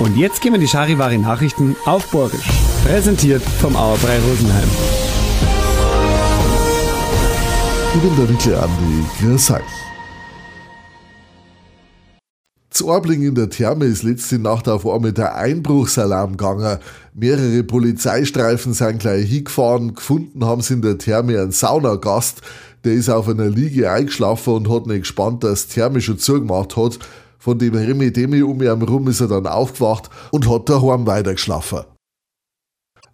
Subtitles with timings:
[0.00, 2.48] Und jetzt gehen wir die Charivari Nachrichten auf Borgisch.
[2.86, 4.68] Präsentiert vom Auerbrei Rosenheim.
[12.70, 16.78] Zu Orbling in der Therme ist letzte Nacht auf einmal der Einbruchsalarm gegangen.
[17.12, 19.94] Mehrere Polizeistreifen sind gleich hingefahren.
[19.94, 22.40] Gefunden haben sie in der Therme einen Saunagast.
[22.84, 26.78] Der ist auf einer Liege eingeschlafen und hat nicht gespannt, dass die Therme schon zugemacht
[26.78, 26.98] hat.
[27.40, 31.80] Von dem Remi Demi um ihn herum ist er dann aufgewacht und hat daheim weitergeschlafen.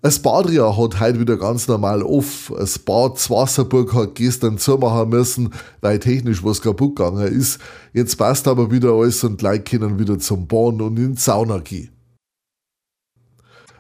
[0.02, 2.52] Das Badria hat heute wieder ganz normal auf.
[2.56, 5.50] Das Bad Zwasserburg hat gestern zumachen müssen,
[5.80, 7.60] weil technisch was kaputt gegangen ist.
[7.92, 11.58] Jetzt passt aber wieder alles und Leute können wieder zum Bahn und in die Sauna
[11.58, 11.95] gehen.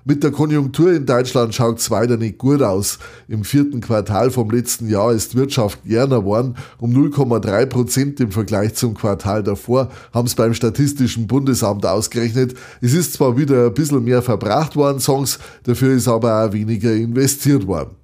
[0.08, 3.00] Mit der Konjunktur in Deutschland schaut es weiter nicht gut aus.
[3.26, 6.54] Im vierten Quartal vom letzten Jahr ist Wirtschaft gerne geworden.
[6.78, 12.54] Um 0,3 Prozent im Vergleich zum Quartal davor haben es beim Statistischen Bundesamt ausgerechnet.
[12.80, 16.92] Es ist zwar wieder ein bisschen mehr verbracht worden, Songs, dafür ist aber auch weniger
[16.92, 17.96] investiert worden.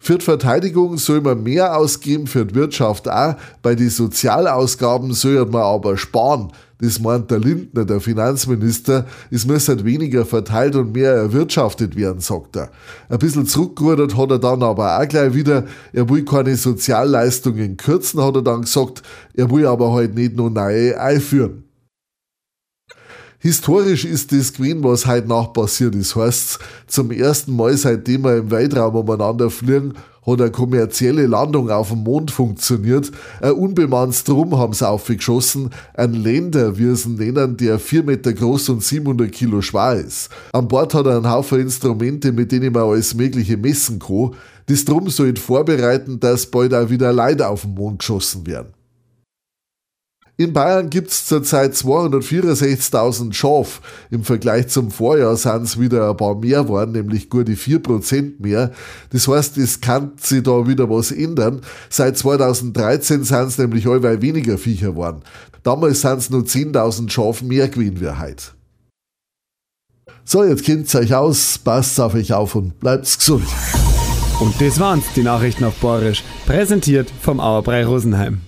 [0.00, 3.36] Für die Verteidigung soll man mehr ausgeben, für die Wirtschaft auch.
[3.62, 6.52] Bei den Sozialausgaben soll man aber sparen.
[6.80, 9.06] Das meint der Lindner, der Finanzminister.
[9.32, 12.70] Es muss halt weniger verteilt und mehr erwirtschaftet werden, sagt er.
[13.08, 15.64] Ein bisschen zurückgerudert hat er dann aber auch gleich wieder.
[15.92, 19.02] Er will keine Sozialleistungen kürzen, hat er dann gesagt.
[19.34, 21.64] Er will aber halt nicht nur neue einführen.
[23.40, 26.16] Historisch ist das gewesen, was heute Nacht passiert ist.
[26.16, 29.94] Heißt, zum ersten Mal, seitdem wir im Weltraum umeinander fliegen,
[30.30, 33.10] hat eine kommerzielle Landung auf dem Mond funktioniert.
[33.40, 35.70] Ein unbemanntes Drum haben sie aufgeschossen.
[35.94, 40.28] Ein Länder, wie es ihn nennen, der 4 Meter groß und 700 Kilo schwer ist.
[40.52, 44.32] An Bord hat er einen Haufen Instrumente, mit denen man alles Mögliche messen kann.
[44.66, 48.77] Das Drum soll vorbereiten, dass bald auch wieder Leute auf den Mond geschossen werden.
[50.40, 53.80] In Bayern gibt es zurzeit 264.000 Schafe.
[54.12, 58.70] Im Vergleich zum Vorjahr sind es wieder ein paar mehr geworden, nämlich gute 4% mehr.
[59.10, 61.62] Das heißt, es kann sich da wieder was ändern.
[61.90, 65.22] Seit 2013 sind es nämlich allweil weniger Viecher geworden.
[65.64, 68.44] Damals sind es nur 10.000 Schafe mehr gewesen wie heute.
[70.24, 73.48] So, jetzt kennt euch aus, passt auf euch auf und bleibt gesund.
[74.38, 76.22] Und das waren's, die Nachrichten auf Borisch.
[76.46, 78.47] Präsentiert vom Auerbrei Rosenheim.